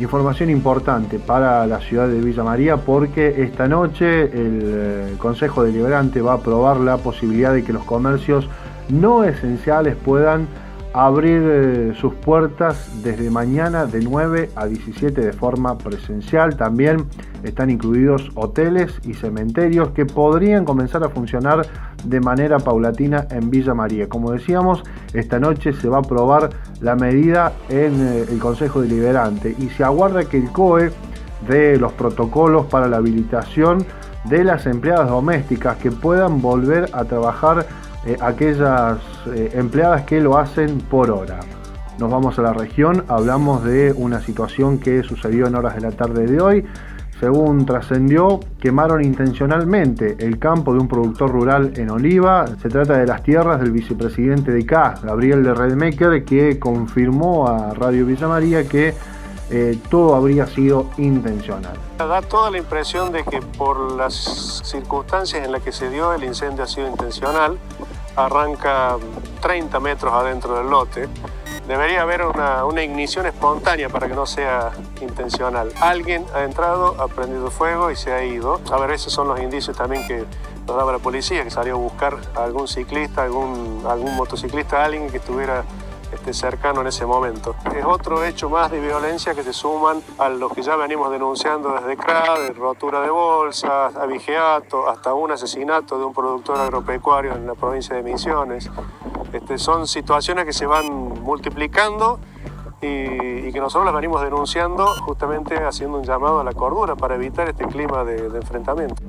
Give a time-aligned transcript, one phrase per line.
[0.00, 6.22] Información importante para la ciudad de Villa María porque esta noche el eh, Consejo Deliberante
[6.22, 8.48] va a aprobar la posibilidad de que los comercios
[8.88, 10.48] no esenciales puedan
[10.92, 16.56] abrir eh, sus puertas desde mañana de 9 a 17 de forma presencial.
[16.56, 17.06] También
[17.42, 21.66] están incluidos hoteles y cementerios que podrían comenzar a funcionar
[22.04, 24.08] de manera paulatina en Villa María.
[24.08, 29.54] Como decíamos, esta noche se va a aprobar la medida en eh, el Consejo Deliberante
[29.58, 30.90] y se aguarda que el COE
[31.48, 33.86] dé los protocolos para la habilitación
[34.24, 37.66] de las empleadas domésticas que puedan volver a trabajar
[38.06, 41.40] eh, aquellas eh, empleadas que lo hacen por hora.
[41.98, 45.90] Nos vamos a la región, hablamos de una situación que sucedió en horas de la
[45.90, 46.64] tarde de hoy.
[47.20, 52.46] Según trascendió, quemaron intencionalmente el campo de un productor rural en Oliva.
[52.62, 57.74] Se trata de las tierras del vicepresidente de CAS, Gabriel de Redmaker, que confirmó a
[57.74, 58.94] Radio Villa María que
[59.50, 61.76] eh, todo habría sido intencional.
[61.98, 66.24] Da toda la impresión de que por las circunstancias en las que se dio el
[66.24, 67.58] incendio ha sido intencional
[68.16, 68.96] arranca
[69.40, 71.08] 30 metros adentro del lote.
[71.66, 75.72] Debería haber una, ignición espontánea para que no sea intencional.
[75.80, 78.60] Alguien ha entrado, ha prendido fuego y se ha ido.
[78.72, 80.24] A ver, esos son los indicios también que
[80.66, 85.10] nos daba la policía, que salió a buscar a algún ciclista, algún, algún motociclista, alguien
[85.10, 85.64] que estuviera
[86.20, 87.54] este, cercano en ese momento.
[87.74, 91.72] Es otro hecho más de violencia que se suman a los que ya venimos denunciando
[91.72, 97.46] desde CRA, de rotura de bolsas, abigeato, hasta un asesinato de un productor agropecuario en
[97.46, 98.70] la provincia de Misiones.
[99.32, 102.20] Este, son situaciones que se van multiplicando
[102.82, 107.48] y, que nosotros las venimos denunciando justamente haciendo un llamado a la cordura para evitar
[107.48, 109.02] este clima de, de enfrentamiento.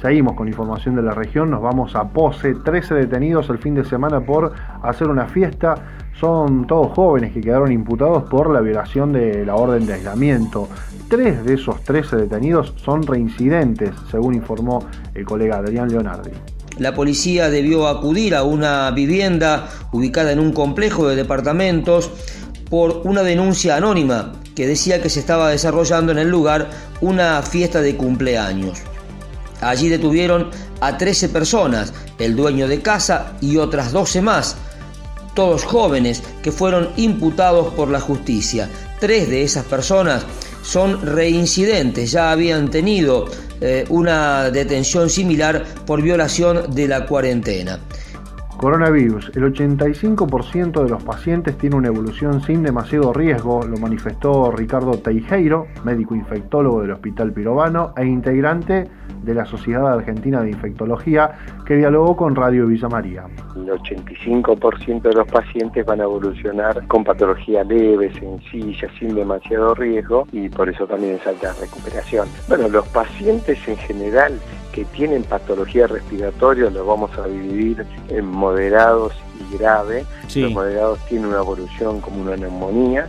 [0.00, 3.84] Seguimos con información de la región, nos vamos a Pose, 13 detenidos el fin de
[3.84, 5.76] semana por hacer una fiesta
[6.20, 10.68] son todos jóvenes que quedaron imputados por la violación de la orden de aislamiento.
[11.08, 16.30] Tres de esos 13 detenidos son reincidentes, según informó el colega Adrián Leonardi.
[16.78, 22.10] La policía debió acudir a una vivienda ubicada en un complejo de departamentos
[22.68, 26.70] por una denuncia anónima que decía que se estaba desarrollando en el lugar
[27.00, 28.82] una fiesta de cumpleaños.
[29.60, 34.56] Allí detuvieron a 13 personas, el dueño de casa y otras 12 más,
[35.34, 38.68] todos jóvenes que fueron imputados por la justicia.
[39.00, 40.24] Tres de esas personas
[40.62, 43.26] son reincidentes, ya habían tenido
[43.60, 47.78] eh, una detención similar por violación de la cuarentena.
[48.56, 49.32] Coronavirus.
[49.36, 55.66] El 85% de los pacientes tiene una evolución sin demasiado riesgo, lo manifestó Ricardo Teijeiro,
[55.84, 58.88] médico infectólogo del Hospital Pirovano e integrante
[59.22, 61.32] de la Sociedad Argentina de Infectología,
[61.66, 63.24] que dialogó con Radio Villa María.
[63.56, 70.26] El 85% de los pacientes van a evolucionar con patología leve, sencilla, sin demasiado riesgo
[70.32, 72.28] y por eso también es alta recuperación.
[72.48, 74.38] Bueno, los pacientes en general
[74.74, 80.04] que tienen patología respiratoria los vamos a dividir en moderados y grave.
[80.34, 83.08] Los moderados tienen una evolución como una neumonía,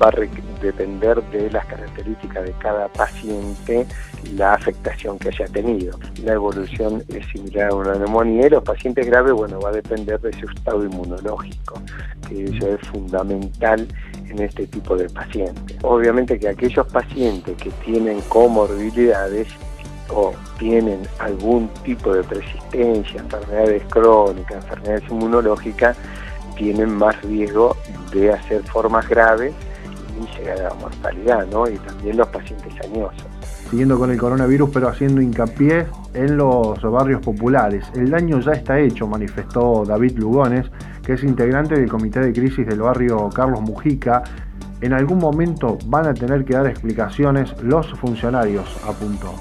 [0.00, 3.84] va a depender de las características de cada paciente
[4.36, 5.98] la afectación que haya tenido.
[6.22, 10.20] La evolución es similar a una neumonía y los pacientes graves, bueno, va a depender
[10.20, 11.82] de su estado inmunológico,
[12.28, 13.88] que eso es fundamental
[14.28, 15.76] en este tipo de pacientes.
[15.82, 19.48] Obviamente que aquellos pacientes que tienen comorbilidades
[20.10, 25.96] o tienen algún tipo de persistencia, enfermedades crónicas, enfermedades inmunológicas,
[26.56, 27.76] tienen más riesgo
[28.12, 29.54] de hacer formas graves
[30.20, 31.68] y llegar a la mortalidad, ¿no?
[31.68, 33.26] Y también los pacientes añosos.
[33.70, 37.86] Siguiendo con el coronavirus, pero haciendo hincapié en los barrios populares.
[37.94, 40.66] El daño ya está hecho, manifestó David Lugones,
[41.02, 44.22] que es integrante del Comité de Crisis del barrio Carlos Mujica.
[44.82, 49.32] En algún momento van a tener que dar explicaciones los funcionarios, apuntó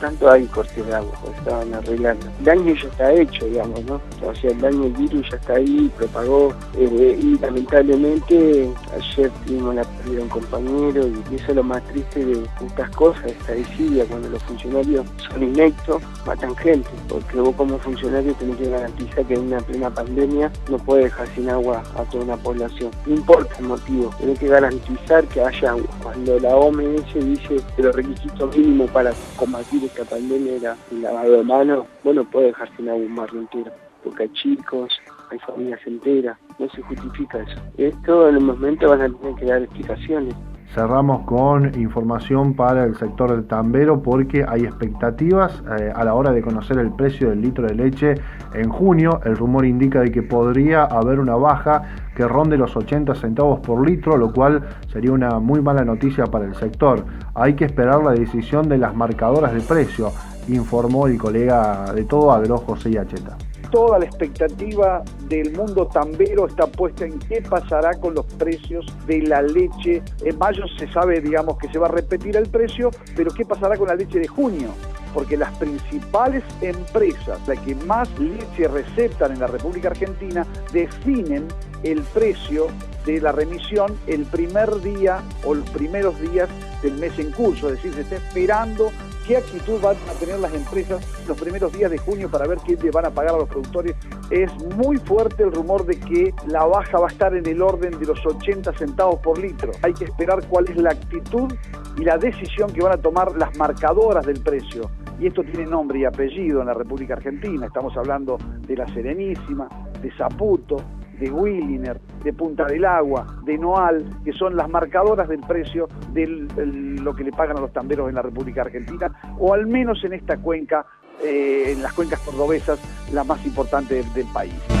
[0.00, 2.26] tanto hay corte de agua, pues estaban arreglando.
[2.38, 4.00] El daño ya está hecho, digamos, ¿no?
[4.26, 9.74] O sea, el daño del virus ya está ahí, propagó, eh, y lamentablemente ayer tuvimos
[9.74, 13.52] la pérdida de un compañero, y eso es lo más triste de estas cosas, esta
[13.52, 19.24] desidia, cuando los funcionarios son inectos, matan gente, porque vos como funcionario tenés que garantizar
[19.24, 22.90] que en una plena pandemia no puede dejar sin agua a toda una población.
[23.06, 25.88] No importa el motivo, tenés que garantizar que haya agua.
[26.02, 29.12] Cuando la OMS dice que los requisitos mínimos para
[29.50, 33.70] combatir esta pandemia era el lavado de manos, bueno, puede dejar sin agua un
[34.04, 34.92] porque hay chicos,
[35.30, 37.60] hay familias enteras, no se justifica eso.
[37.76, 40.34] Esto en el momento van a tener que dar explicaciones.
[40.74, 46.32] Cerramos con información para el sector del tambero porque hay expectativas eh, a la hora
[46.32, 48.14] de conocer el precio del litro de leche
[48.54, 49.20] en junio.
[49.24, 51.82] El rumor indica de que podría haber una baja
[52.14, 54.62] que ronde los 80 centavos por litro, lo cual
[54.92, 57.04] sería una muy mala noticia para el sector.
[57.34, 60.12] Hay que esperar la decisión de las marcadoras de precio,
[60.48, 63.36] informó el colega de todo agro José Yacheta
[63.70, 69.22] toda la expectativa del mundo tambero está puesta en qué pasará con los precios de
[69.22, 70.02] la leche.
[70.24, 73.76] En mayo se sabe, digamos, que se va a repetir el precio, pero qué pasará
[73.76, 74.68] con la leche de junio
[75.12, 81.48] porque las principales empresas, las que más leche receptan en la República Argentina, definen
[81.82, 82.68] el precio
[83.06, 86.48] de la remisión el primer día o los primeros días
[86.82, 88.90] del mes en curso, es decir, se está esperando
[89.26, 92.76] qué actitud van a tener las empresas los primeros días de junio para ver qué
[92.76, 93.94] le van a pagar a los productores.
[94.30, 97.98] Es muy fuerte el rumor de que la baja va a estar en el orden
[97.98, 99.72] de los 80 centavos por litro.
[99.82, 101.52] Hay que esperar cuál es la actitud
[101.96, 104.90] y la decisión que van a tomar las marcadoras del precio.
[105.18, 107.66] Y esto tiene nombre y apellido en la República Argentina.
[107.66, 109.68] Estamos hablando de la Serenísima,
[110.00, 110.76] de Zaputo,
[111.20, 116.26] de Williner, de Punta del Agua, de Noal, que son las marcadoras del precio de
[116.26, 120.14] lo que le pagan a los tamberos en la República Argentina, o al menos en
[120.14, 120.86] esta cuenca,
[121.22, 122.80] eh, en las cuencas cordobesas,
[123.12, 124.79] la más importante del país.